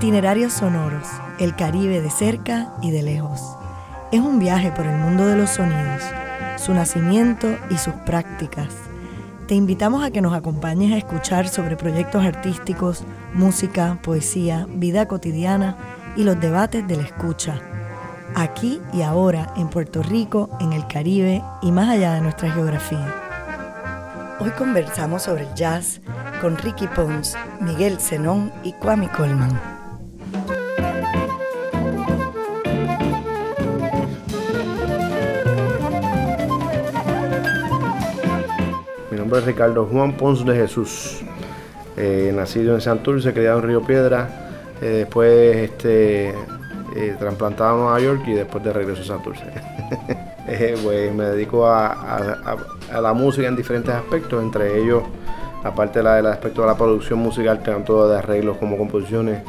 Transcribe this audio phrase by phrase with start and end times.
[0.00, 1.06] Itinerarios sonoros,
[1.38, 3.42] el Caribe de cerca y de lejos.
[4.10, 6.02] Es un viaje por el mundo de los sonidos,
[6.56, 8.68] su nacimiento y sus prácticas.
[9.46, 15.76] Te invitamos a que nos acompañes a escuchar sobre proyectos artísticos, música, poesía, vida cotidiana
[16.16, 17.60] y los debates de la escucha.
[18.34, 23.14] Aquí y ahora en Puerto Rico, en el Caribe y más allá de nuestra geografía.
[24.40, 26.00] Hoy conversamos sobre el jazz
[26.40, 29.69] con Ricky Pons, Miguel Zenón y Kwame Coleman.
[39.30, 41.20] Nombre es Ricardo Juan Pons de Jesús.
[41.96, 44.28] Eh, nacido en Santurce, criado en Río Piedra,
[44.82, 49.44] eh, después este, eh, trasplantado a Nueva York y después de regreso a Santurce.
[50.82, 52.56] pues me dedico a,
[53.00, 55.04] la música en diferentes aspectos, entre ellos,
[55.62, 59.44] aparte del aspecto de la producción musical, tanto de arreglos como composiciones,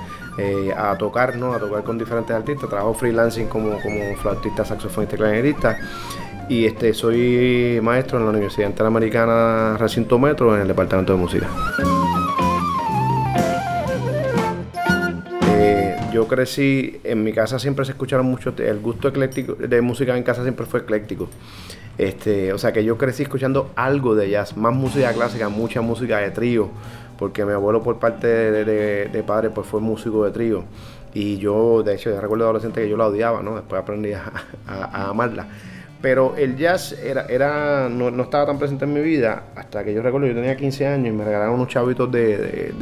[0.78, 1.56] a tocar, ¿no?
[1.56, 2.70] a tocar con diferentes artistas.
[2.70, 5.80] Trabajo freelancing como, como flautista, saxofonista clarinetista
[6.52, 11.50] y este, soy maestro en la Universidad Interamericana Recinto Metro en el Departamento de Música.
[15.48, 20.18] Eh, yo crecí, en mi casa siempre se escucharon mucho, el gusto ecléctico de música
[20.18, 21.30] en casa siempre fue ecléctico.
[21.98, 26.18] Este, o sea que yo crecí escuchando algo de jazz, más música clásica, mucha música
[26.18, 26.70] de trío,
[27.18, 30.66] porque mi abuelo por parte de, padre pues fue músico de trío.
[31.14, 33.56] Y yo, de hecho, ya recuerdo adolescente que yo la odiaba, ¿no?
[33.56, 34.32] Después aprendí a
[35.10, 35.48] amarla.
[36.02, 40.02] Pero el jazz era, era no, estaba tan presente en mi vida hasta que yo
[40.02, 42.74] recuerdo, yo tenía 15 años y me regalaron unos chavitos de,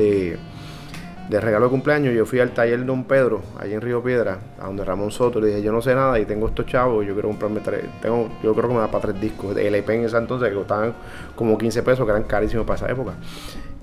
[1.30, 2.14] de, regalo de cumpleaños.
[2.16, 5.42] Yo fui al taller Don Pedro, allí en Río Piedra, a donde Ramón Soto.
[5.42, 7.84] Le dije, yo no sé nada y tengo estos chavos, yo quiero comprarme tres.
[8.02, 9.54] Tengo, yo creo que me da para tres discos.
[9.54, 10.94] de LP en ese entonces que costaban
[11.36, 13.16] como 15 pesos, que eran carísimos para esa época.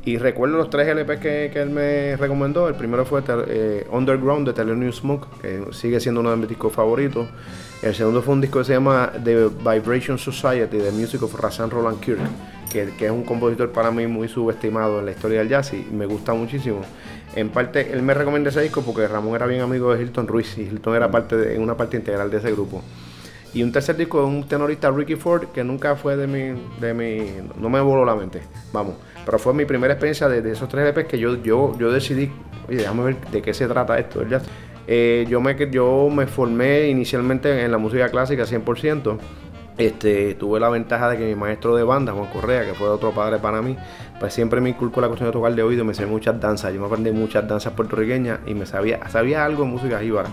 [0.06, 2.68] Y recuerdo los tres LP que, que él me recomendó.
[2.68, 6.72] El primero fue eh, Underground de Tele Smoke, que sigue siendo uno de mis discos
[6.72, 7.26] favoritos.
[7.82, 11.70] El segundo fue un disco que se llama The Vibration Society, de Music of Razan
[11.70, 12.20] Roland Kirk,
[12.70, 16.06] que, es un compositor para mí muy subestimado en la historia del jazz y me
[16.06, 16.80] gusta muchísimo.
[17.34, 20.56] En parte, él me recomienda ese disco porque Ramón era bien amigo de Hilton Ruiz
[20.56, 22.82] y Hilton era parte de, una parte integral de ese grupo.
[23.52, 26.94] Y un tercer disco de un tenorista Ricky Ford que nunca fue de mi, de
[26.94, 27.26] mi,
[27.58, 28.94] no me voló la mente, vamos.
[29.24, 32.30] Pero fue mi primera experiencia de, esos tres LPs que yo, yo, yo decidí,
[32.68, 34.44] oye, déjame ver de qué se trata esto del jazz.
[34.86, 39.18] Eh, yo, me, yo me formé inicialmente en la música clásica 100%.
[39.78, 43.10] Este, tuve la ventaja de que mi maestro de banda, Juan Correa, que fue otro
[43.10, 43.76] padre para mí,
[44.18, 46.80] pues siempre me inculcó la cuestión de tocar de oído, me sé muchas danzas, yo
[46.80, 50.30] me aprendí muchas danzas puertorriqueñas y me sabía, sabía algo de música jíbara.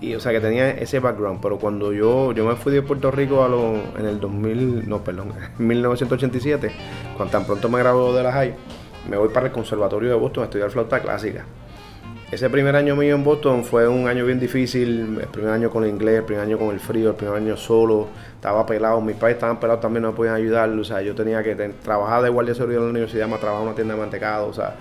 [0.00, 3.10] Y o sea que tenía ese background, pero cuando yo, yo me fui de Puerto
[3.10, 6.70] Rico a lo, en el 2000, no, perdón, en 1987,
[7.14, 8.54] cuando tan pronto me gradué de la high,
[9.10, 11.44] me voy para el Conservatorio de Boston a estudiar flauta clásica.
[12.30, 15.84] Ese primer año mío en Boston fue un año bien difícil, el primer año con
[15.84, 19.16] el inglés, el primer año con el frío, el primer año solo, estaba pelado, mis
[19.16, 22.28] padres estaban pelados también, no me podían ayudar, o sea, yo tenía que trabajar de
[22.28, 24.76] guardia de seguridad en la universidad, me trabajaba en una tienda de mantecado, o sea,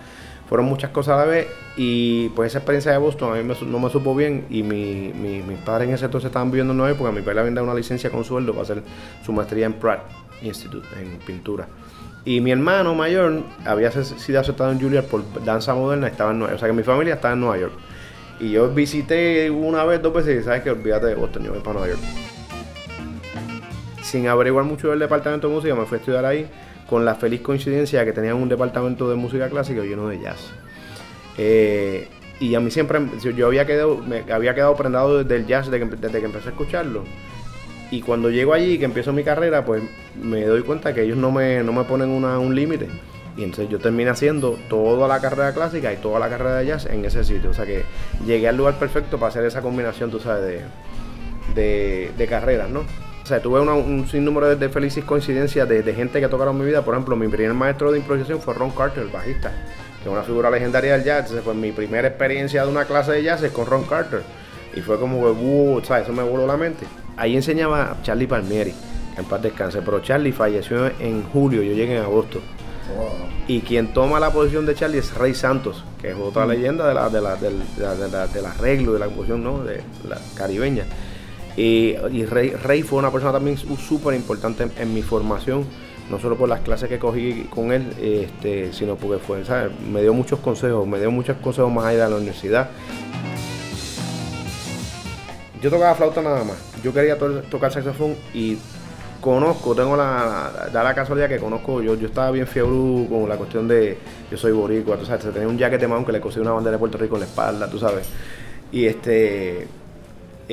[0.50, 1.48] fueron muchas cosas a la vez
[1.78, 5.58] y pues esa experiencia de Boston a mí no me supo bien y mi, mis
[5.60, 7.68] padres en ese entonces estaban viviendo en Nueva porque a mi padre le habían dado
[7.68, 8.84] una licencia con sueldo para hacer
[9.26, 10.02] su maestría en Pratt
[10.42, 11.66] Institute, en pintura.
[12.28, 16.52] Y mi hermano mayor había sido aceptado en Juilliard por danza moderna, estaba en Nueva
[16.52, 16.58] York.
[16.58, 17.72] O sea que mi familia estaba en Nueva York.
[18.42, 21.62] Y yo visité una vez, dos veces, y sabes que olvídate de Boston, yo voy
[21.62, 22.02] para Nueva York.
[24.04, 26.50] Sin averiguar mucho del departamento de música, me fui a estudiar ahí
[26.90, 30.52] con la feliz coincidencia de que tenían un departamento de música clásica lleno de jazz.
[31.38, 32.10] Eh,
[32.42, 33.00] y a mí siempre,
[33.38, 36.52] yo había quedado, me había quedado prendado del jazz desde que, desde que empecé a
[36.52, 37.06] escucharlo.
[37.90, 39.82] Y cuando llego allí y que empiezo mi carrera, pues
[40.22, 42.88] me doy cuenta que ellos no me, no me ponen un límite.
[43.38, 46.88] Y entonces yo terminé haciendo toda la carrera clásica y toda la carrera de jazz
[46.88, 47.52] en ese sitio.
[47.52, 47.84] O sea que
[48.26, 50.64] llegué al lugar perfecto para hacer esa combinación, tú sabes,
[51.54, 52.80] de, de, carreras, ¿no?
[52.80, 56.84] O sea, tuve un sinnúmero de, felices coincidencias de, gente que tocaron mi vida.
[56.84, 59.52] Por ejemplo, mi primer maestro de improvisación fue Ron Carter, el bajista,
[60.02, 61.20] que es una figura legendaria del jazz.
[61.20, 64.24] Entonces, pues mi primera experiencia de una clase de jazz con Ron Carter.
[64.76, 66.04] Y fue como que, wow, ¿sabes?
[66.04, 66.86] Eso me voló la mente.
[67.18, 68.74] Ahí enseñaba Charlie Palmieri,
[69.18, 69.82] en paz descanse.
[69.82, 72.40] Pero Charlie falleció en julio, yo llegué en agosto.
[73.48, 76.50] Y quien toma la posición de Charlie es Rey Santos, que es otra mm.
[76.50, 79.64] leyenda de la, de la, del arreglo, de la composición ¿no?
[79.64, 80.86] de la caribeña.
[81.56, 85.66] Y, Rey, Rey, fue una persona también súper importante en, mi formación,
[86.10, 89.72] no solo por las clases que cogí con él, este, sino porque fue, ¿sabes?
[89.92, 92.70] me dio muchos consejos, me dio muchos consejos más allá de la universidad.
[95.62, 96.58] Yo tocaba flauta nada más.
[96.88, 98.58] Yo quería tocar saxofón y
[99.20, 102.72] conozco, tengo la, da la casualidad que conozco, yo, yo estaba bien fiebre
[103.10, 103.98] con la cuestión de,
[104.32, 106.80] yo soy boricua, tú sabes, tenía un jacket de que le cosí una bandera de
[106.80, 108.08] Puerto Rico en la espalda, tú sabes.
[108.72, 109.68] Y este,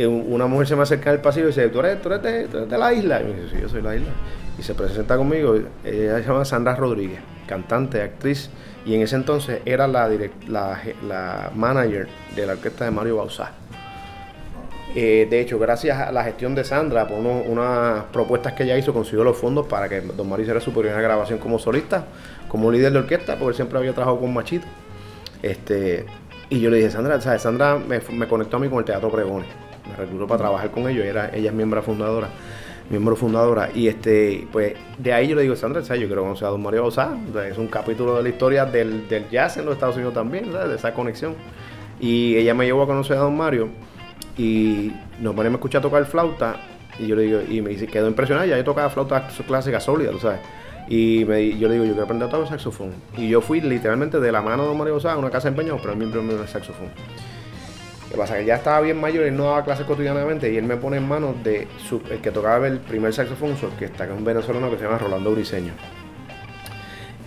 [0.05, 2.93] una mujer se me acerca al pasillo y dice, ¿tú eres, tú eres, de, la
[2.93, 3.21] isla?
[3.21, 4.11] Y me dice, sí, yo soy de la isla.
[4.59, 5.55] Y se presenta conmigo,
[5.85, 8.51] ella se llama Sandra Rodríguez, cantante, actriz,
[8.85, 10.11] y en ese entonces era la,
[10.49, 13.53] la, la manager de la orquesta de Mario Bausá.
[14.97, 18.93] Eh, de hecho, gracias a la gestión de Sandra, por unas propuestas que ella hizo,
[18.93, 22.07] consiguió los fondos para que Don Mario hiciera su primera grabación como solista,
[22.47, 24.67] como líder de orquesta, porque él siempre había trabajado con Machito.
[25.43, 26.07] Este,
[26.49, 27.43] y yo le dije, Sandra, ¿sabes?
[27.43, 29.49] Sandra me, conectó a mí con el Teatro Pregones.
[29.89, 32.29] Me reclutó para trabajar con ellos, era, ella es miembro fundadora
[32.91, 33.71] miembro fundadora.
[33.75, 36.03] Y este, pues de ahí yo le digo, Sandra, ¿sabes?
[36.03, 37.17] yo quiero conocer a Don Mario Bausá.
[37.51, 40.93] Es un capítulo de la historia del, jazz en los Estados Unidos también, de esa
[40.93, 41.35] conexión.
[41.99, 43.71] Y ella me llevó a conocer a Don Mario
[44.37, 46.57] y nos ponemos a escuchar tocar flauta
[46.99, 50.11] y yo le digo, y me dice, quedó impresionada, ya yo tocaba flauta clásica sólida,
[50.11, 50.41] tú sabes.
[50.89, 52.93] Y me, yo le digo, yo quiero aprender a tocar saxofón.
[53.17, 55.79] Y yo fui literalmente de la mano de Mario Osá a una casa de empeño
[55.79, 56.89] pero él me imprimió el saxofón.
[58.05, 60.57] Lo que pasa es que ya estaba bien mayor, él no daba clases cotidianamente y
[60.57, 61.67] él me pone en manos de
[62.11, 64.99] el que tocaba el primer saxofón su orquesta, que es un venezolano que se llama
[64.99, 65.73] Rolando Briseño.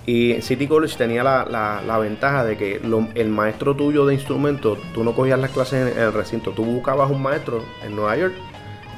[0.08, 2.80] Y City College tenía la, ventaja de que
[3.16, 7.12] el maestro tuyo de instrumento, tú no cogías las clases en, el recinto, tú buscabas
[7.12, 8.34] un maestro en Nueva York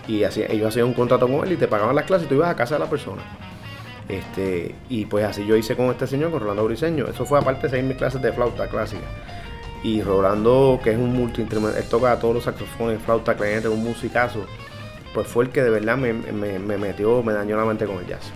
[0.07, 2.35] y así, ellos hacían un contrato con él y te pagaban las clases y tú
[2.35, 3.23] ibas a casa de la persona.
[4.07, 7.07] Este, y pues así yo hice con este señor, con Rolando Briseño.
[7.07, 9.07] Eso fue aparte de seis mil clases de flauta clásica.
[9.81, 14.45] Y Rolando, que es un multi él toca todos los saxofones, flauta, clarinete, un musicazo,
[15.15, 18.05] pues fue el que de verdad me, me metió, me dañó la mente con el
[18.05, 18.31] jazz.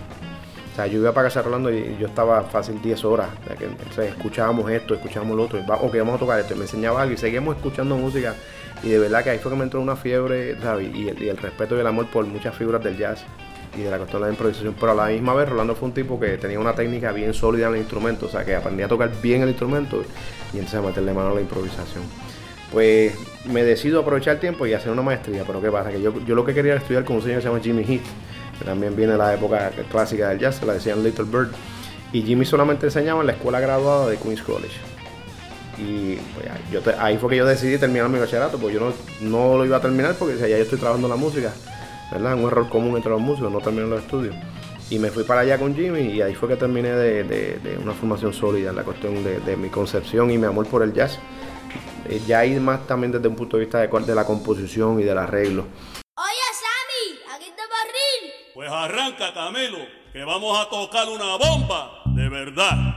[0.74, 3.28] O sea, yo iba para casa Rolando y yo estaba fácil 10 horas.
[3.56, 5.60] que, escuchábamos esto, escuchábamos lo otro.
[5.60, 6.54] Y, ok, vamos a tocar esto.
[6.54, 8.34] Y me enseñaba algo y seguimos escuchando música.
[8.82, 10.92] Y de verdad que ahí fue que me entró una fiebre, ¿sabes?
[10.92, 13.24] Y el, respeto y el amor por muchas figuras del jazz
[13.78, 14.74] y de la cuestión de la improvisación.
[14.74, 17.68] Pero a la misma vez, Rolando fue un tipo que tenía una técnica bien sólida
[17.68, 18.26] en el instrumento.
[18.26, 20.02] O sea, que aprendía a tocar bien el instrumento
[20.52, 22.02] y entonces a meterle mano a la improvisación.
[22.72, 25.44] Pues me decido aprovechar el tiempo y hacer una maestría.
[25.46, 25.92] Pero ¿qué pasa?
[25.92, 27.84] Que yo, yo lo que quería era estudiar con un señor que se llama Jimmy
[27.84, 28.06] Heath
[28.64, 31.50] también viene de la época clásica del jazz, se la decían Little Bird.
[32.12, 34.78] Y Jimmy solamente enseñaba en la escuela graduada de Queen's College.
[35.78, 36.16] Y
[36.82, 38.92] pues, ahí fue que yo decidí terminar mi bachillerato, porque yo
[39.22, 41.52] no, lo iba a terminar porque ya yo estoy trabajando en la música,
[42.12, 42.34] ¿verdad?
[42.34, 44.36] Un error común entre los músicos, no terminar los estudios.
[44.90, 48.32] Y me fui para allá con Jimmy y ahí fue que terminé de, una formación
[48.32, 51.18] sólida en la cuestión de, mi concepción y mi amor por el jazz.
[52.08, 55.04] Eh, ya ahí más también desde un punto de vista de, de la composición y
[55.04, 55.64] del arreglo.
[60.14, 62.94] Que vamos a tocar una bomba de verdad.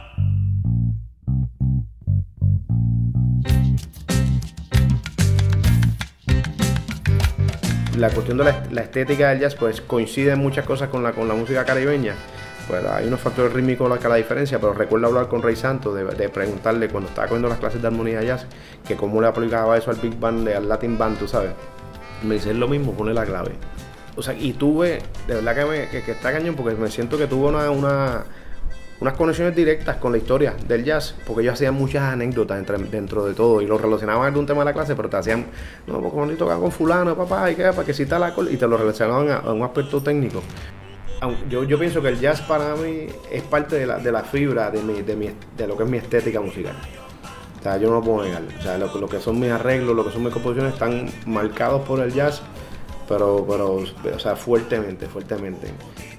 [7.98, 11.28] La cuestión de la, estética del jazz pues coincide en muchas cosas con la, con
[11.28, 12.14] la música caribeña.
[12.68, 16.30] Pues hay unos factores rítmicos que la diferencia, pero recuerdo hablar con Rey Santos de,
[16.30, 18.46] preguntarle cuando estaba cogiendo las clases de armonía jazz
[18.88, 21.50] que cómo le aplicaba eso al Big Band, al Latin Band, tú sabes.
[22.22, 23.54] Me dice, es lo mismo, pone la clave
[24.18, 27.28] o sea, y tuve, de verdad que, me, que, está cañón porque me siento que
[27.28, 32.66] tuve una, unas conexiones directas con la historia del jazz, porque ellos hacían muchas anécdotas
[32.90, 35.46] dentro de todo y lo relacionaban con algún tema de la clase, pero te hacían,
[35.86, 38.68] no, porque cuando tocaba con fulano, papá, y qué, para que cita la y te
[38.68, 40.42] lo relacionaban a, un aspecto técnico.
[41.50, 44.70] Yo, yo, pienso que el jazz para mí es parte de la, de la fibra
[44.70, 46.76] de, mi, de, mi, de lo que es mi estética musical.
[47.60, 48.44] O sea, yo no lo puedo negar.
[48.60, 52.02] O sea, lo que son mis arreglos, lo que son mis composiciones están marcados por
[52.02, 52.44] el jazz
[53.08, 53.84] pero, pero,
[54.16, 55.68] o sea, fuertemente, fuertemente.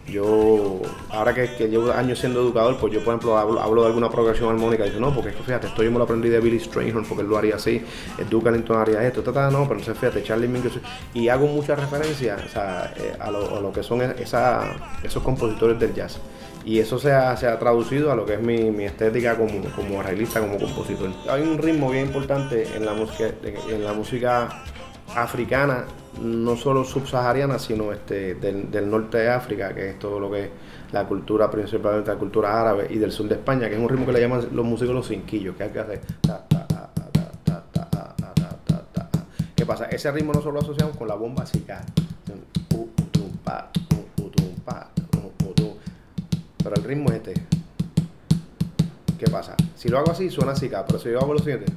[0.06, 0.80] Yo,
[1.10, 4.86] ahora que, llevo años siendo educador, pues yo, por ejemplo, hablo, de alguna progresión armónica
[4.86, 7.04] y digo, no, porque es que fíjate, esto yo me lo aprendí de Billy Strayhorn,
[7.04, 7.82] porque él lo haría así,
[8.30, 10.78] Duke Ellington haría esto, ta, no, pero entonces fíjate, Charlie Mingus,
[11.12, 15.94] y hago muchas referencias o sea, eh, a, lo, que son esa, esos compositores del
[15.94, 16.18] jazz.
[16.64, 19.62] Y eso se ha, se ha traducido a lo que es mi, mi estética como,
[19.74, 21.10] como arreglista, como compositor.
[21.30, 23.30] Hay un ritmo bien importante en la música,
[23.70, 24.64] en la música
[25.14, 25.86] africana
[26.20, 30.50] no solo subsahariana, sino este, del, norte de África, que es todo lo que es
[30.92, 34.06] la cultura, principalmente la cultura árabe, y del sur de España, que es un ritmo
[34.06, 36.00] que le llaman los músicos los cinquillos, que hay que hacer.
[39.54, 39.86] ¿Qué pasa?
[39.86, 41.84] Ese ritmo no solo lo asociamos con la bomba sica.
[46.62, 47.34] Pero el ritmo es este.
[49.18, 49.56] ¿Qué pasa?
[49.74, 51.72] Si lo hago así, suena así, pero si yo hago lo siguiente.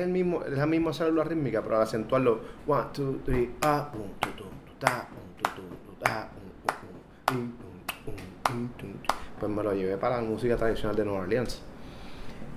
[0.00, 3.90] Es, la misma célula rítmica, pero al acentuarlo, 1, 2, 3, ah,
[9.38, 11.62] pues me lo llevé para la música tradicional de Nueva Orleans.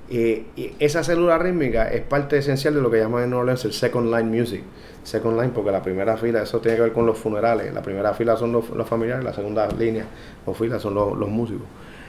[0.09, 0.45] y
[0.79, 4.13] esa célula rítmica es parte esencial de lo que llaman en New Orleans el second
[4.13, 4.63] line music.
[5.03, 7.73] Second line porque la primera fila, eso tiene que ver con los funerales.
[7.73, 10.05] La primera fila son los, familiares, la segunda línea
[10.45, 11.67] o fila son los, músicos.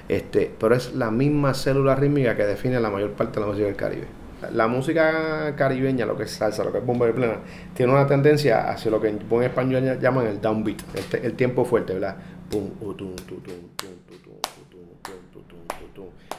[0.09, 3.67] Este, pero es la misma célula rítmica que define la mayor parte de la música
[3.67, 4.26] del Caribe.
[4.53, 7.39] La música caribeña, lo que es salsa, lo que es bomba de plena,
[7.75, 11.65] tiene una tendencia hacia lo que en buen español llaman el downbeat, el, el tiempo
[11.65, 12.17] fuerte, ¿verdad?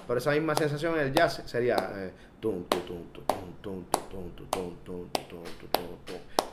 [0.07, 1.75] Pero esa misma sensación en el jazz sería.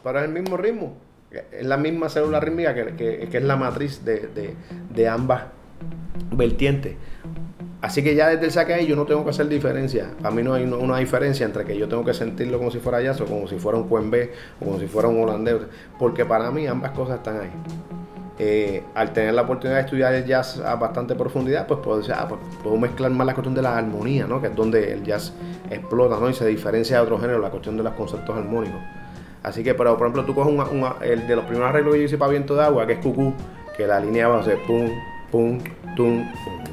[0.03, 0.97] Pero es el mismo ritmo.
[1.53, 2.95] Es la misma célula rítmica que,
[3.31, 4.57] que, es la matriz de,
[4.91, 5.45] de, ambas
[6.33, 6.97] vertientes.
[7.85, 10.09] Así que ya desde el saque ahí yo no tengo que hacer diferencia.
[10.23, 13.03] A mí no hay una diferencia entre que yo tengo que sentirlo como si fuera
[13.03, 15.57] jazz o como si fuera un cuembé o como si fuera un holandés.
[15.99, 17.51] Porque para mí ambas cosas están ahí.
[18.39, 22.27] Eh, al tener la oportunidad de estudiar el jazz a bastante profundidad, pues puedo, ah,
[22.27, 24.41] pues, puedo mezclar más la cuestión de la armonía, ¿no?
[24.41, 25.35] que es donde el jazz
[25.69, 26.31] explota ¿no?
[26.31, 28.81] y se diferencia de otro género, la cuestión de los conceptos armónicos.
[29.43, 30.55] Así que, pero por ejemplo, tú coges
[31.03, 33.35] el de los primeros arreglos que yo hice para viento de agua, que es cucú,
[33.77, 34.89] que la línea va a ser pum,
[35.31, 35.59] pum,
[35.95, 36.64] tum, tim,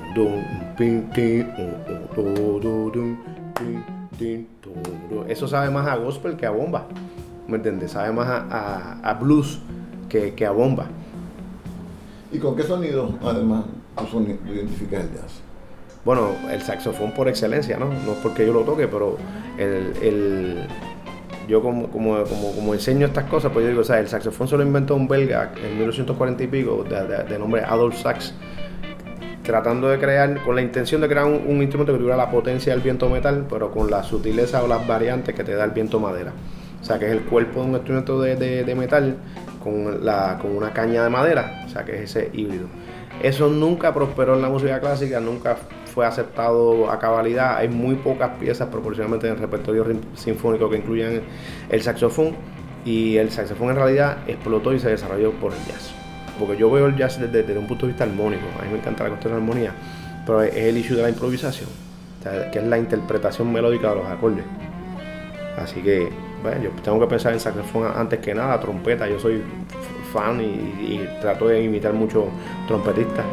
[5.28, 6.86] Eso sabe más a gospel que a bomba,
[7.48, 7.92] ¿me entiendes?
[7.92, 9.60] Sabe más a, blues
[10.10, 10.88] que, que a bomba.
[12.32, 13.66] ¿Y con qué sonido, además,
[14.10, 14.20] tú
[14.52, 15.42] identificas el jazz?
[16.04, 17.86] Bueno, el saxofón por excelencia, ¿no?
[17.86, 19.18] No es porque yo lo toque, pero
[19.58, 20.66] el,
[21.48, 24.58] yo como, como, como, enseño estas cosas, pues yo digo, o sea, el saxofón se
[24.58, 28.34] lo inventó un belga en 1940 y pico, de, nombre Adolf Sax,
[29.52, 32.82] tratando de crear, con la intención de crear un, instrumento que tuviera la potencia del
[32.82, 36.32] viento metal, pero con la sutileza o las variantes que te da el viento madera.
[36.82, 39.18] O sea, que es el cuerpo de un instrumento de, de metal
[39.62, 42.68] con, la, con una caña de madera, o sea que es ese híbrido.
[43.22, 45.58] Eso nunca prosperó en la música clásica, nunca
[45.94, 47.58] fue aceptado a cabalidad.
[47.58, 51.24] Hay muy pocas piezas proporcionalmente en el repertorio sinfónico que incluyan
[51.70, 52.38] el saxofón
[52.86, 56.01] y el saxofón en realidad explotó y se desarrolló por el jazz.
[56.42, 59.04] Porque yo veo el jazz desde, un punto de vista armónico, a mí me encanta
[59.04, 59.74] la cuestión de armonía,
[60.26, 61.70] pero es el issue de la improvisación,
[62.52, 64.44] que es la interpretación melódica de los acordes.
[65.58, 66.10] Así que
[66.42, 69.44] bueno, yo tengo que pensar en saxofón antes que nada, trompeta, yo soy
[70.12, 72.26] fan y, y trato de imitar muchos
[72.68, 73.26] trompetistas.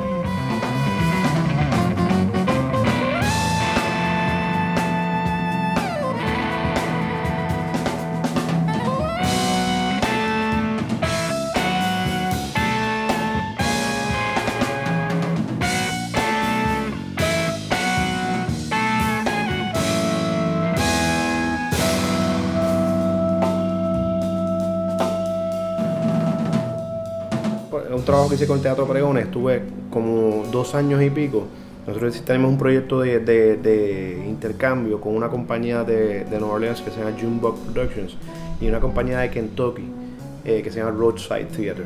[28.29, 29.61] Que hice con el Teatro Pregones, estuve
[29.91, 31.45] como dos años y pico.
[31.87, 37.15] Nosotros tenemos un proyecto de, intercambio con una compañía de, Nueva Orleans que se llama
[37.21, 38.17] Junebug Productions
[38.63, 39.85] y una compañía de Kentucky
[40.47, 41.85] eh, que se llama Roadside Theater.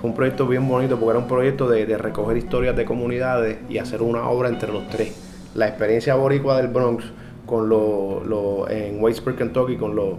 [0.00, 3.78] Fue un proyecto bien bonito porque era un proyecto de, recoger historias de comunidades y
[3.78, 5.14] hacer una obra entre los tres.
[5.54, 7.04] La experiencia boricua del Bronx
[7.46, 10.14] con lo, en Whitesburg, Kentucky, con los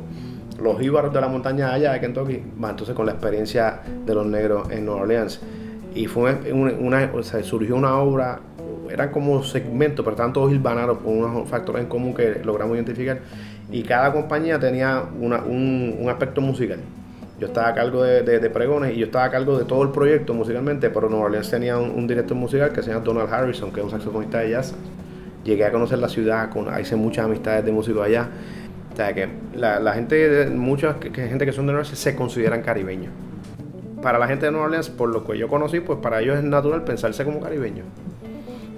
[0.62, 4.26] los íbaros de la montaña allá de Kentucky, va entonces con la experiencia de los
[4.26, 5.42] negros en Nueva Orleans.
[5.96, 8.40] Y fue una, o sea, surgió una obra,
[8.90, 13.20] eran como segmentos, pero estaban todos hilvanados con unos factores en común que logramos identificar.
[13.72, 16.80] Y cada compañía tenía un, aspecto musical.
[17.40, 20.34] Yo estaba a cargo de, pregones y yo estaba a cargo de todo el proyecto
[20.34, 23.84] musicalmente, pero Nueva Orleans tenía un, director musical que se llama Donald Harrison, que es
[23.84, 24.74] un saxofonista de jazz.
[25.44, 28.30] Llegué a conocer la ciudad, con, hice muchas amistades de músicos allá
[28.94, 33.12] o sea, que la, gente, mucha gente que son de Nueva Orleans se consideran caribeños.
[34.04, 36.44] Para la gente de Nueva Orleans, por lo que yo conocí, pues para ellos es
[36.44, 37.88] natural pensarse como caribeños.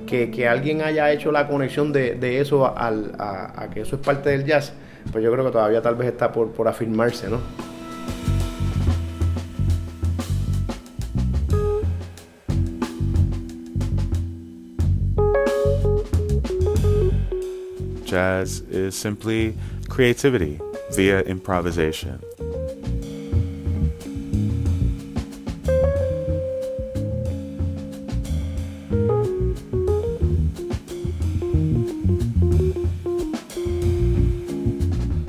[0.07, 4.71] Que, alguien haya hecho la conexión de, eso a, que eso es parte del jazz,
[5.11, 7.39] pues yo creo que todavía tal vez está por, por afirmarse, ¿no?
[18.15, 19.57] Jazz is simply
[19.89, 20.57] creativity
[20.93, 22.21] via improvisation.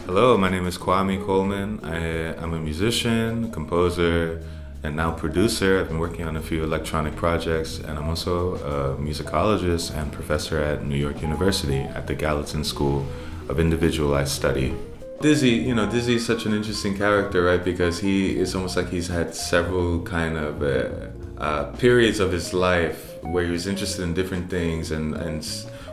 [0.07, 1.81] Hello, my name is Kwame Coleman.
[1.83, 1.97] I,
[2.41, 4.41] am a musician, composer,
[4.83, 5.81] and now producer.
[5.81, 10.59] I've been working on a few electronic projects, and I'm also a musicologist and professor
[10.61, 13.07] at New York University at the Gallatin School
[13.49, 14.75] of individualized study.
[15.21, 17.65] Dizzy, you know, Dizzy is such an interesting character, right?
[17.65, 22.53] Because he is almost like he's had several kind of uh, uh, periods of his
[22.53, 25.47] life where he was interested in different things, and and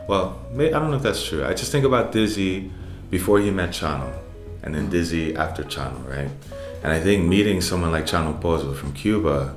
[0.08, 1.44] well, I don't know if that's true.
[1.44, 2.70] I just think about Dizzy
[3.10, 4.12] before he met Chano,
[4.62, 6.30] and then Dizzy after Chano, right?
[6.84, 9.56] And I think meeting someone like Chano Pozo from Cuba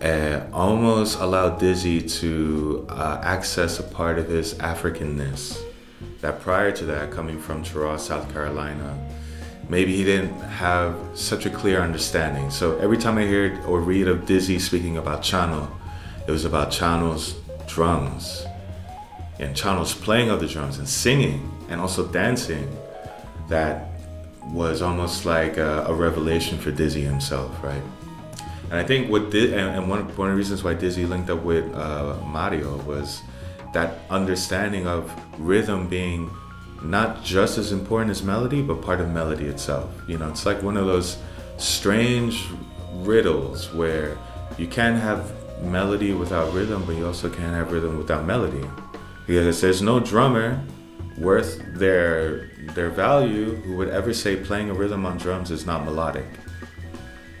[0.00, 5.62] uh, almost allowed Dizzy to uh, access a part of his Africanness
[6.20, 8.98] that prior to that, coming from Cheraw, South Carolina,
[9.68, 12.50] maybe he didn't have such a clear understanding.
[12.50, 15.70] So every time I hear or read of Dizzy speaking about Chano,
[16.26, 17.34] it was about Chano's
[17.66, 18.46] drums
[19.38, 22.74] and Chano's playing of the drums and singing and also dancing
[23.48, 23.87] that
[24.48, 27.82] was almost like a, a revelation for Dizzy himself, right?
[28.70, 31.30] And I think what did, and, and one, one of the reasons why Dizzy linked
[31.30, 33.22] up with uh, Mario was
[33.72, 36.30] that understanding of rhythm being
[36.82, 39.90] not just as important as melody, but part of melody itself.
[40.06, 41.18] You know, it's like one of those
[41.56, 42.46] strange
[42.92, 44.16] riddles where
[44.56, 48.64] you can't have melody without rhythm, but you also can't have rhythm without melody.
[49.26, 50.62] Because there's no drummer
[51.20, 55.84] worth their their value who would ever say playing a rhythm on drums is not
[55.84, 56.26] melodic.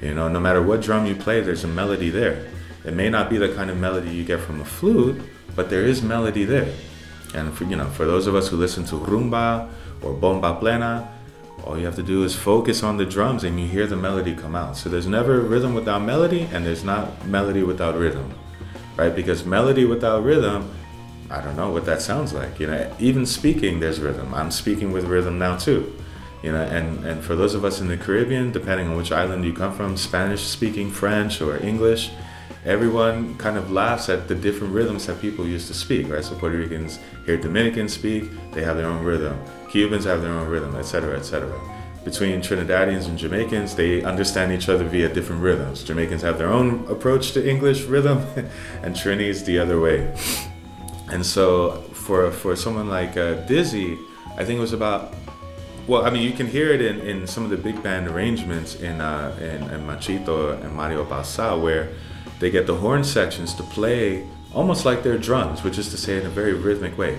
[0.00, 2.46] You know, no matter what drum you play, there's a melody there.
[2.84, 5.20] It may not be the kind of melody you get from a flute,
[5.54, 6.72] but there is melody there.
[7.34, 9.68] And for you know, for those of us who listen to rumba
[10.02, 11.12] or bomba plena,
[11.64, 14.34] all you have to do is focus on the drums and you hear the melody
[14.34, 14.76] come out.
[14.76, 18.32] So there's never rhythm without melody and there's not melody without rhythm.
[18.96, 19.14] Right?
[19.14, 20.70] Because melody without rhythm,
[21.30, 22.58] I don't know what that sounds like.
[22.58, 24.32] You know, even speaking there's rhythm.
[24.34, 25.94] I'm speaking with rhythm now too.
[26.42, 29.44] You know, and, and for those of us in the Caribbean, depending on which island
[29.44, 32.10] you come from, Spanish speaking, French, or English,
[32.64, 36.24] everyone kind of laughs at the different rhythms that people used to speak, right?
[36.24, 39.38] So Puerto Ricans hear Dominicans speak, they have their own rhythm.
[39.70, 41.60] Cubans have their own rhythm, etc., etc.
[42.04, 45.82] Between Trinidadians and Jamaicans, they understand each other via different rhythms.
[45.82, 48.24] Jamaicans have their own approach to English rhythm,
[48.82, 50.14] and Trinis the other way.
[51.10, 53.98] And so, for for someone like uh, Dizzy,
[54.36, 55.14] I think it was about
[55.88, 58.74] well, I mean, you can hear it in, in some of the big band arrangements
[58.74, 61.88] in, uh, in, in Machito and Mario Balsa, where
[62.40, 66.18] they get the horn sections to play almost like they're drums, which is to say
[66.20, 67.18] in a very rhythmic way.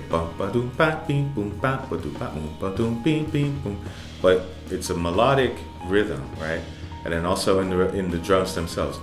[4.22, 5.56] But it's a melodic
[5.88, 6.62] rhythm, right?
[7.06, 9.00] And then also in the in the drums themselves.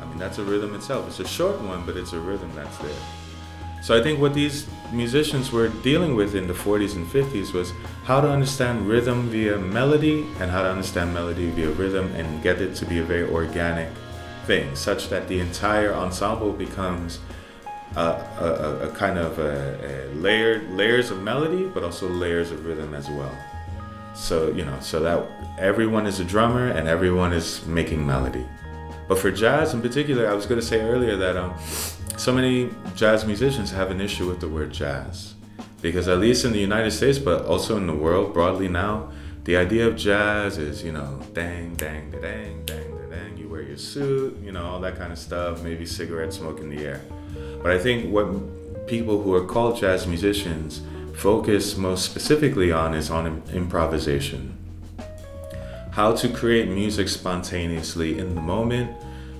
[0.00, 1.06] I mean that's a rhythm itself.
[1.06, 2.96] It's a short one, but it's a rhythm that's there.
[3.82, 7.72] So I think what these musicians were dealing with in the 40s and 50s was
[8.04, 12.62] how to understand rhythm via melody and how to understand melody via rhythm and get
[12.62, 13.90] it to be a very organic
[14.46, 17.18] thing, such that the entire ensemble becomes
[17.96, 23.10] a, a, a kind of a, layers of melody, but also layers of rhythm as
[23.10, 23.36] well.
[24.14, 25.26] So you know, so that
[25.58, 28.46] everyone is a drummer and everyone is making melody.
[29.08, 31.54] But for jazz in particular, I was going to say earlier that um,
[32.16, 35.34] so many jazz musicians have an issue with the word jazz
[35.82, 39.10] because at least in the United States, but also in the world broadly now,
[39.44, 43.36] the idea of jazz is you know dang dang da dang dang da dang.
[43.36, 45.62] You wear your suit, you know all that kind of stuff.
[45.62, 47.02] Maybe cigarette smoke in the air.
[47.62, 50.80] But I think what people who are called jazz musicians
[51.14, 54.56] focus most specifically on is on improvisation.
[55.92, 58.90] How to create music spontaneously in the moment,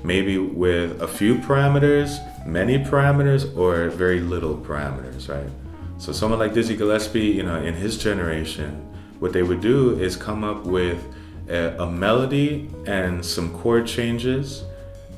[0.03, 5.51] maybe with a few parameters many parameters or very little parameters, right?
[5.99, 8.73] So someone like Dizzy Gillespie, you know, in his generation,
[9.19, 11.03] what they would do is come up with
[11.49, 14.65] a, a melody and some chord changes.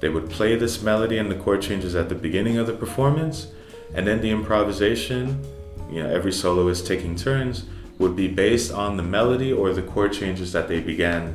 [0.01, 3.49] They would play this melody and the chord changes at the beginning of the performance,
[3.95, 5.42] and then the improvisation,
[5.90, 7.64] you know, every soloist taking turns,
[7.99, 11.35] would be based on the melody or the chord changes that they began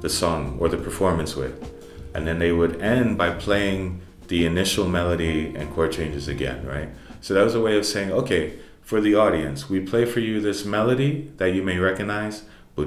[0.00, 1.72] the song or the performance with.
[2.14, 6.88] And then they would end by playing the initial melody and chord changes again, right?
[7.20, 10.40] So that was a way of saying, okay, for the audience, we play for you
[10.40, 12.42] this melody that you may recognize.
[12.76, 12.82] Uh,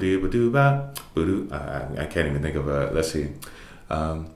[1.97, 3.30] I can't even think of a, let's see.
[3.89, 4.32] Um,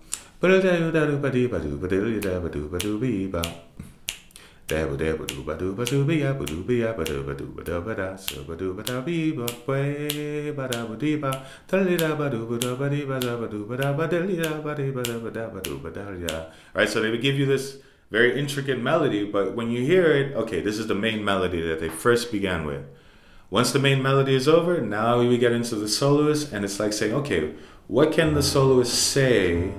[4.67, 8.99] Dabba dabba dooba dooba dooba yabba dooba yabba dooba dooba dooba da Sooba dooba da
[8.99, 11.31] bee ba bway ba da ba dee ba
[11.65, 14.59] Dali da ba dooba da ba dee ba da ba dooba da ba dali da
[14.59, 17.39] ba dee ba da ba da ba dooba da da Alright, so they would give
[17.39, 17.77] you this
[18.11, 21.79] very intricate melody, but when you hear it, okay, this is the main melody that
[21.79, 22.83] they first began with.
[23.49, 26.91] Once the main melody is over, now we get into the soloist, and it's like
[26.91, 27.53] saying, okay,
[27.87, 29.71] what can the soloist say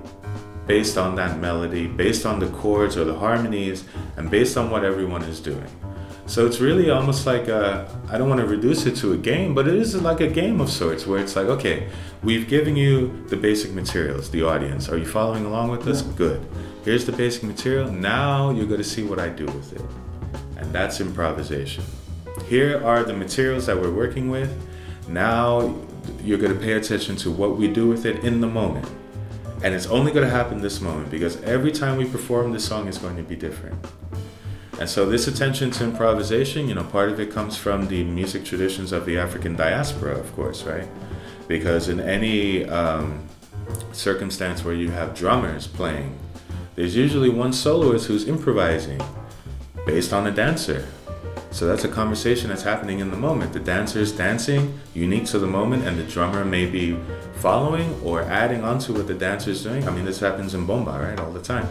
[0.69, 3.85] based on that melody, based on the chords or the harmonies,
[4.17, 5.67] and based on what everyone is doing.
[6.27, 9.67] So it's really almost like I don't want to reduce it to a game, but
[9.67, 11.89] it is like a game of sorts where it's like, okay,
[12.23, 14.91] we've given you the basic materials, the audience.
[14.91, 16.03] Are you following along with us?
[16.03, 16.47] Good.
[16.85, 17.91] Here's the basic material.
[17.91, 19.83] Now you're going to see what I do with it.
[20.59, 21.85] And that's improvisation.
[22.47, 24.55] Here are the materials that we're working with.
[25.09, 25.75] Now
[26.23, 28.87] you're going to pay attention to what we do with it in the moment.
[29.62, 32.87] And it's only going to happen this moment because every time we perform this song
[32.87, 33.85] is going to be different.
[34.79, 38.44] And so this attention to improvisation, you know, part of it comes from the music
[38.44, 40.87] traditions of the African diaspora, of course, right?
[41.49, 43.27] Because in any um,
[43.90, 46.16] circumstance where you have drummers playing,
[46.77, 49.01] there's usually one soloist who's improvising
[49.85, 50.87] based on a dancer.
[51.51, 53.53] So that's a conversation that's happening in the moment.
[53.53, 56.97] The dancer is dancing, unique to the moment, and the drummer may be
[57.37, 59.89] following or adding onto what the dancer is doing.
[59.89, 61.69] I mean, this happens in bomba, right, all the time.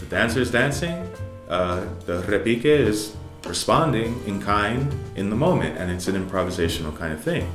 [0.00, 1.08] The dancer is dancing,
[1.48, 7.12] uh, the repique is responding in kind in the moment, and it's an improvisational kind
[7.12, 7.50] of thing.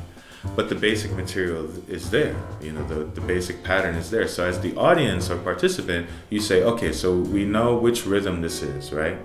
[0.56, 4.28] But the basic material is there, you know, the, the basic pattern is there.
[4.28, 8.62] So, as the audience or participant, you say, okay, so we know which rhythm this
[8.62, 9.18] is, right?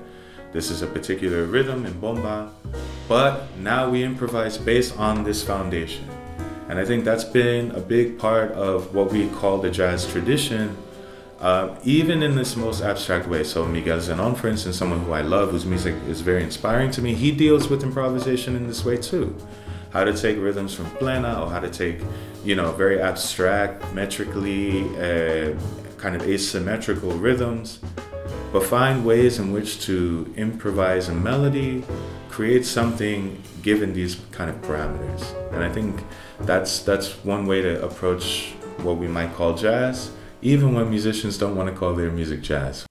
[0.52, 2.52] This is a particular rhythm in bomba,
[3.08, 6.08] but now we improvise based on this foundation.
[6.68, 10.76] And I think that's been a big part of what we call the jazz tradition
[11.40, 13.44] uh, even in this most abstract way.
[13.44, 17.02] So Miguel Zenon, for instance, someone who I love, whose music is very inspiring to
[17.02, 19.36] me, he deals with improvisation in this way too.
[19.90, 22.00] How to take rhythms from plena, or how to take,
[22.44, 25.54] you know, very abstract, metrically, uh,
[25.96, 27.78] kind of asymmetrical rhythms,
[28.52, 31.84] but find ways in which to improvise a melody,
[32.28, 35.34] create something given these kind of parameters.
[35.52, 36.02] And I think
[36.40, 41.56] that's that's one way to approach what we might call jazz even when musicians don't
[41.56, 42.86] want to call their music jazz.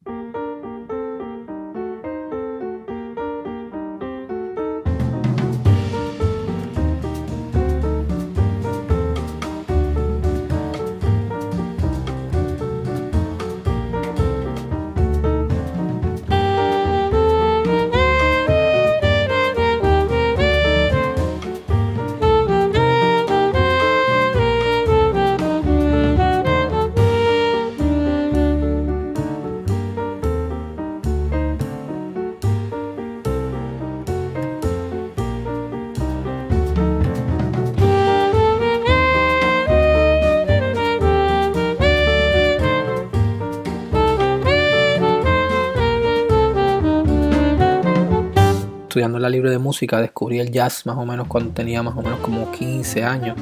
[48.98, 52.02] Estudiando la libre de música, descubrí el jazz más o menos cuando tenía más o
[52.02, 53.38] menos como 15 años.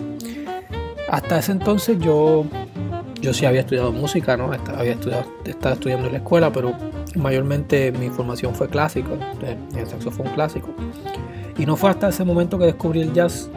[1.09, 2.43] Hasta ese entonces yo,
[3.21, 4.51] yo sí había estudiado música, ¿no?
[4.77, 6.73] Había estudiado, estaba estudiando en la escuela, pero
[7.15, 9.17] mayormente mi formación fue clásico,
[9.77, 10.75] el saxofón clásico.
[11.57, 13.49] Y no fue hasta ese momento que descubrí el jazz,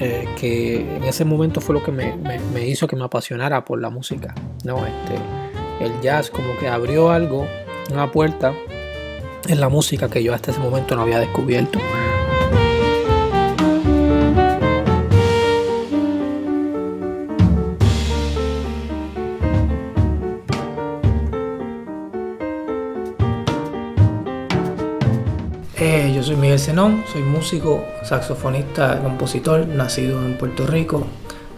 [0.00, 2.16] eh, que en ese momento fue lo que me,
[2.54, 4.78] me, hizo que me apasionara por la música, ¿no?
[4.78, 7.46] Este, el jazz como que abrió algo,
[7.92, 8.54] una puerta
[9.48, 11.78] en la música que yo hasta ese momento no había descubierto.
[25.78, 31.06] Eh, yo soy Miguel Zenón, soy músico, saxofonista, compositor, nacido en Puerto Rico,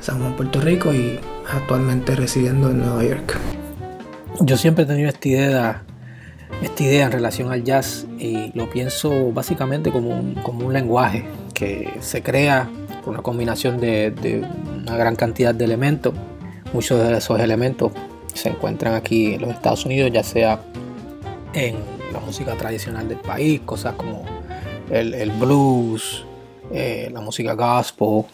[0.01, 1.18] San Juan, Puerto Rico y
[1.51, 3.38] actualmente residiendo en Nueva York.
[4.40, 5.83] Yo siempre he tenido esta idea
[6.62, 11.24] esta idea en relación al jazz y lo pienso básicamente como un, como un lenguaje
[11.54, 12.68] que se crea
[13.04, 14.44] por una combinación de,
[14.76, 16.14] una gran cantidad de elementos.
[16.72, 17.92] Muchos de esos elementos
[18.34, 20.61] se encuentran aquí en los Estados Unidos, ya sea
[21.54, 21.76] en
[22.12, 24.24] la música tradicional del país, cosas como
[24.90, 26.24] el, blues,
[26.72, 28.24] eh, la música gospel,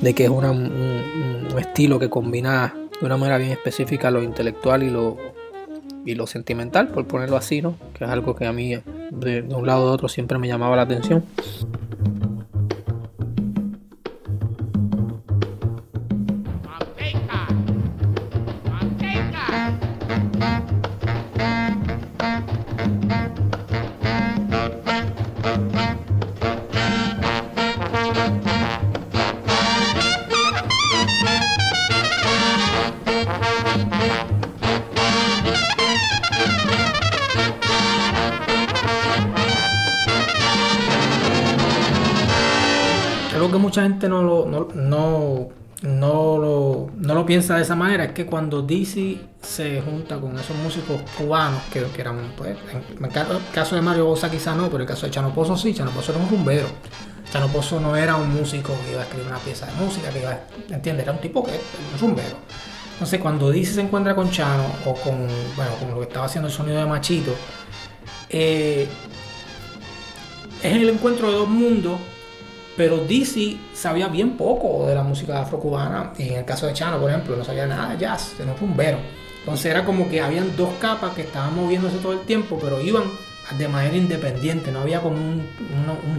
[0.00, 4.82] de que es un, un, estilo que combina de una manera bien específica lo intelectual
[4.82, 5.16] y lo
[6.04, 7.76] y lo sentimental, por ponerlo así, ¿no?
[7.96, 8.74] Que es algo que a mí
[9.10, 11.24] de, de un lado o de otro siempre me llamaba la atención.
[43.58, 45.48] Mucha gente no, lo, no,
[45.84, 50.38] no lo, no lo piensa de esa manera es que cuando Dizzy se junta con
[50.38, 53.12] esos músicos cubanos que, que eran, pues, en el
[53.52, 55.90] caso de Mario Bosa quizá no, pero en el caso de Chano Pozo sí, Chano
[55.90, 56.68] Pozo era un rumbero.
[57.30, 60.20] Chano Pozo no era un músico que iba a escribir una pieza de música, que
[60.20, 60.40] iba a,
[60.70, 61.04] ¿entiendes?
[61.04, 62.36] Era un tipo que un rumbero.
[62.94, 66.48] Entonces cuando Dizzy se encuentra con Chano o con, bueno, con lo que estaba haciendo
[66.48, 67.34] el sonido de Machito,
[68.30, 68.88] eh,
[70.62, 71.98] es el encuentro de dos mundos
[72.76, 76.12] pero Dizzy sabía bien poco de la música afrocubana.
[76.18, 78.98] En el caso de Chano, por ejemplo, no sabía nada de jazz, era un rumbero.
[79.40, 83.04] Entonces era como que habían dos capas que estaban moviéndose todo el tiempo, pero iban
[83.58, 85.46] de manera independiente, no había como un,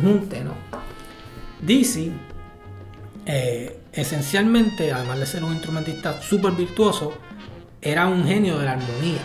[0.01, 0.53] junte, ¿no?
[1.61, 2.13] Dizzy,
[3.25, 7.13] eh, esencialmente, además de ser un instrumentista súper virtuoso,
[7.81, 9.21] era un genio de la armonía.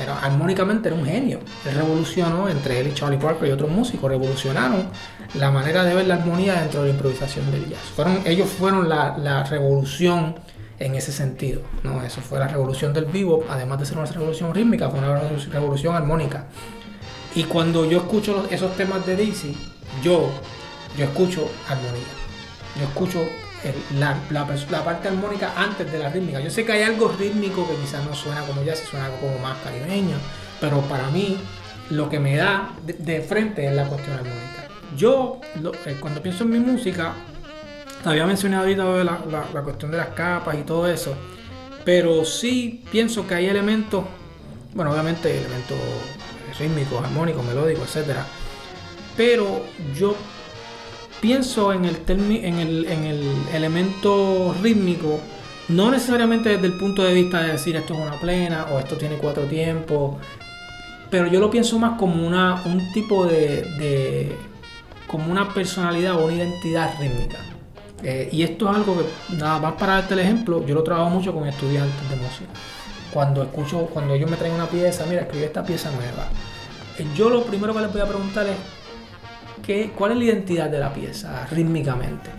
[0.00, 1.40] Era, armónicamente era un genio.
[1.64, 4.88] Él revolucionó, entre él y Charlie Parker y otros músicos, revolucionaron
[5.34, 7.80] la manera de ver la armonía dentro de la improvisación del jazz.
[8.24, 10.36] Ellos fueron la, revolución
[10.78, 11.62] en ese sentido.
[11.82, 12.02] ¿no?
[12.02, 15.20] Eso fue la revolución del vivo, además de ser una revolución rítmica, fue una
[15.52, 16.46] revolución armónica.
[17.34, 19.56] Y cuando yo escucho esos temas de Dizzy,
[20.04, 20.30] yo,
[20.96, 22.24] yo escucho armonía.
[22.78, 23.20] Yo escucho
[23.98, 26.40] la, parte armónica antes de la rítmica.
[26.40, 29.38] Yo sé que hay algo rítmico que quizás no suena como ya, se suena como
[29.38, 30.16] más caribeño,
[30.60, 31.38] pero para mí
[31.90, 34.68] lo que me da de, frente es la cuestión armónica.
[34.96, 35.40] Yo,
[35.86, 37.14] eh, cuando pienso en mi música,
[38.04, 41.16] había mencionado ahorita la, la, cuestión de las capas y todo eso,
[41.84, 44.04] pero sí pienso que hay elementos,
[44.74, 45.78] bueno, obviamente elementos
[46.58, 48.26] rítmicos, armónicos, melódicos, etcétera,
[49.16, 50.14] pero yo
[51.24, 55.20] pienso en el, en en el elemento rítmico,
[55.68, 58.98] no necesariamente desde el punto de vista de decir esto es una plena o esto
[58.98, 60.16] tiene cuatro tiempos,
[61.08, 64.36] pero yo lo pienso más como una, un tipo de,
[65.06, 67.38] como una personalidad o una identidad rítmica.
[68.02, 71.08] Eh, y esto es algo que, nada más para darte el ejemplo, yo lo trabajo
[71.08, 72.50] mucho con estudiantes de música.
[73.14, 76.28] Cuando escucho, cuando ellos me traen una pieza, mira, escribe esta pieza nueva.
[76.98, 78.56] Eh, yo lo primero que les voy a preguntar es,
[79.96, 82.30] ¿cuál es la identidad de la pieza rítmicamente?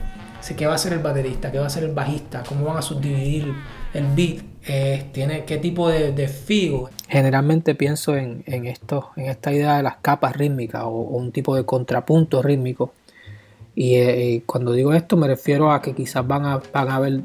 [0.56, 1.52] ¿Qué va a ser el baterista?
[1.52, 2.44] ¿Qué va a ser el bajista?
[2.48, 3.52] ¿Cómo van a subdividir
[3.94, 4.44] el beat?
[4.68, 6.90] Eh, ¿tiene, ¿Qué tipo de, de figo?
[7.08, 12.94] Generalmente pienso en, esta idea de las capas rítmicas o, un tipo de contrapunto rítmico.
[13.76, 17.22] Eh, y cuando digo esto me refiero a que quizás van a, haber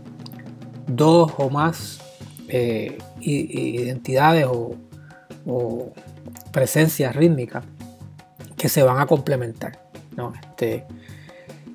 [0.86, 2.00] dos o más
[2.48, 5.92] eh, identidades o
[6.52, 7.64] presencias rítmicas
[8.56, 9.89] que se van a complementar.
[10.40, 10.86] Este,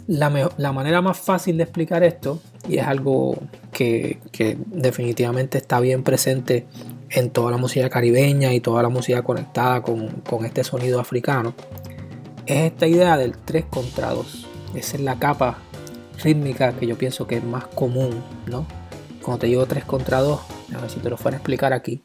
[0.08, 0.30] la,
[0.72, 3.38] manera más fácil de explicar esto, y es algo
[3.72, 4.20] que,
[4.68, 6.66] definitivamente está bien presente
[7.10, 11.56] en toda la música caribeña y toda la música conectada con, este sonido africano,
[12.46, 14.48] es esta idea del 3 contra 2.
[14.76, 15.58] Esa es la capa
[16.24, 18.68] rítmica que yo pienso que es más común, ¿no?
[19.24, 20.40] Cuando te digo 3 contra 2,
[20.76, 22.04] a ver si te lo fuera a explicar aquí.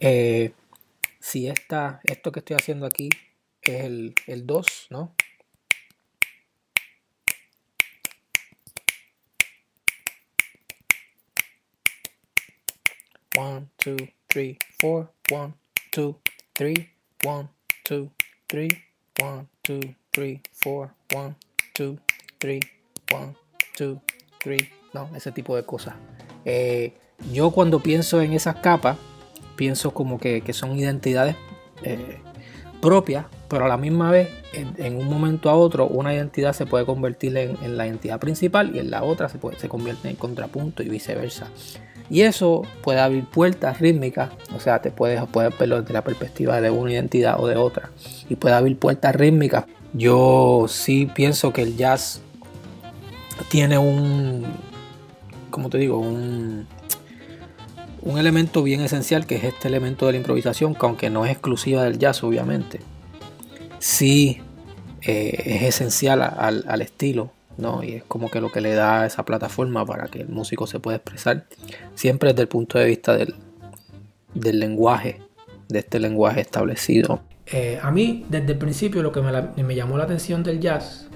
[0.00, 0.52] Eh,
[1.20, 3.10] si esta, esto que estoy haciendo aquí
[3.62, 5.14] es el, el 2, ¿no?
[13.36, 13.96] 1, 2,
[14.28, 15.54] 3, 4, 1,
[15.96, 16.16] 2,
[16.52, 16.74] 3,
[17.24, 17.50] 1,
[17.88, 18.08] 2,
[18.46, 18.68] 3,
[19.20, 21.36] 1, 2, 3, 4, 1,
[21.78, 21.98] 2,
[22.38, 22.60] 3,
[23.12, 23.34] 1,
[23.78, 23.98] 2,
[24.42, 25.94] 3, no, ese tipo de cosas.
[26.44, 26.92] Eh,
[27.32, 28.96] yo cuando pienso en esas capas,
[29.56, 31.36] pienso como que, que son identidades
[31.82, 32.18] eh,
[32.80, 36.66] propias, pero a la misma vez, en, en, un momento a otro, una identidad se
[36.66, 40.08] puede convertir en, en, la identidad principal y en la otra se, puede, se convierte
[40.08, 41.50] en contrapunto y viceversa.
[42.10, 46.60] Y eso puede abrir puertas rítmicas, o sea, te puedes, puedes verlo desde la perspectiva
[46.60, 47.90] de una identidad o de otra.
[48.28, 49.64] Y puede abrir puertas rítmicas.
[49.94, 52.20] Yo sí pienso que el jazz
[53.48, 54.44] tiene un,
[55.50, 56.66] como te digo, un,
[58.02, 61.32] un elemento bien esencial que es este elemento de la improvisación, que aunque no es
[61.32, 62.80] exclusiva del jazz, obviamente,
[63.78, 64.42] sí
[65.00, 67.82] eh, es esencial al, al estilo ¿no?
[67.82, 70.80] Y es como que lo que le da esa plataforma para que el músico se
[70.80, 71.46] pueda expresar,
[71.94, 73.34] siempre desde el punto de vista del,
[74.34, 75.20] lenguaje,
[75.68, 77.20] de este lenguaje establecido.
[77.46, 81.08] Eh, a mí, desde el principio, lo que me, llamó la atención del jazz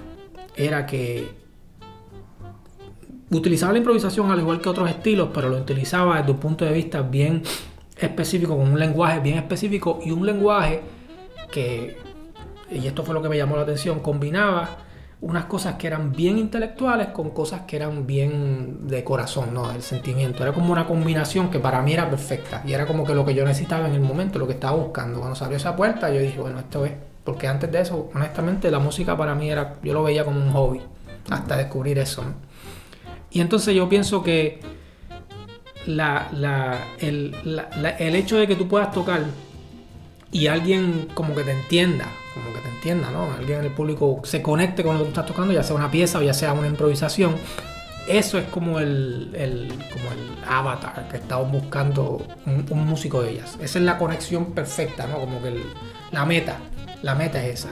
[0.55, 1.27] era que
[3.31, 6.71] utilizaba la improvisación al igual que otros estilos, pero lo utilizaba desde un punto de
[6.71, 7.43] vista bien
[7.97, 10.81] específico, con un lenguaje bien específico y un lenguaje
[11.51, 11.97] que,
[12.71, 14.88] y esto fue lo que me llamó la atención, combinaba
[15.21, 19.69] unas cosas que eran bien intelectuales con cosas que eran bien de corazón, ¿no?
[19.71, 20.43] El sentimiento.
[20.43, 22.63] Era como una combinación que para mí era perfecta.
[22.65, 25.19] Y era como que lo que yo necesitaba en el momento, lo que estaba buscando.
[25.19, 26.93] Cuando salió esa puerta, yo dije, bueno, esto es.
[27.25, 29.75] Porque antes de eso, honestamente, la música para mí era.
[29.83, 30.81] Yo lo veía como un hobby.
[31.29, 32.23] Hasta descubrir eso,
[33.29, 34.61] Y entonces yo pienso que
[35.85, 37.35] la, la, el,
[37.99, 39.21] el hecho de que tú puedas tocar
[40.31, 43.31] y alguien como que te entienda, como que te entienda, ¿no?
[43.33, 45.91] Alguien en el público se conecte con lo que tú estás tocando, ya sea una
[45.91, 47.35] pieza o ya sea una improvisación.
[48.07, 53.55] Eso es como el, el como el avatar que estamos buscando un, músico de ellas.
[53.61, 55.19] Esa es la conexión perfecta, ¿no?
[55.19, 55.61] Como que
[56.11, 56.57] la meta,
[57.03, 57.69] la meta es esa.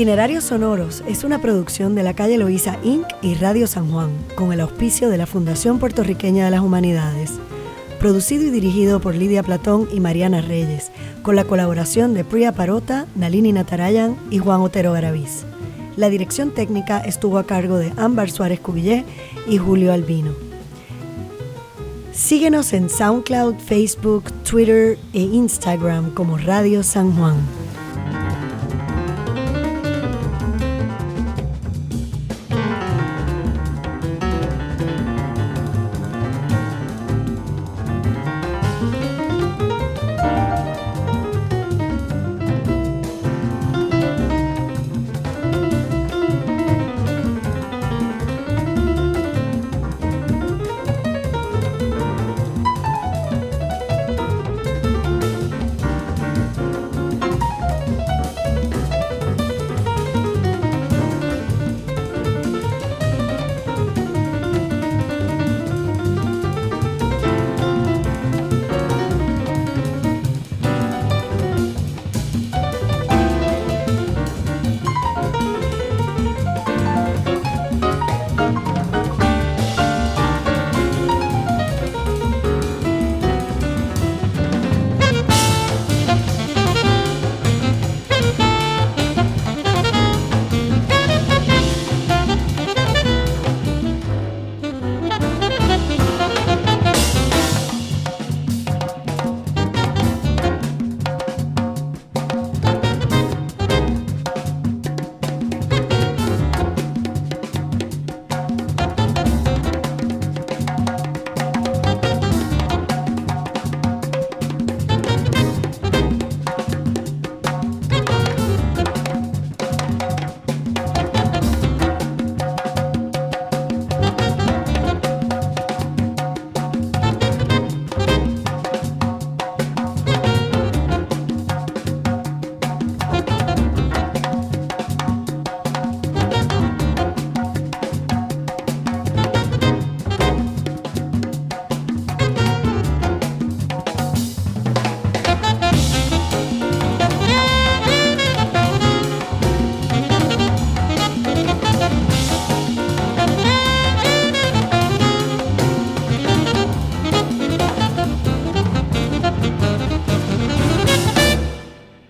[0.00, 3.04] Itinerarios Sonoros es una producción de la calle Loíza Inc.
[3.20, 7.32] y Radio San Juan, con el auspicio de la Fundación Puertorriqueña de las Humanidades.
[7.98, 13.04] Producido y dirigido por Lidia Platón y Mariana Reyes, con la colaboración de Priya Parota,
[13.14, 15.44] Nalini Natarayan y Juan Otero Garaviz.
[15.98, 19.04] La dirección técnica estuvo a cargo de Ámbar Suárez Cubillé
[19.46, 20.32] y Julio Albino.
[22.14, 27.36] Síguenos en SoundCloud, Facebook, Twitter e Instagram como Radio San Juan.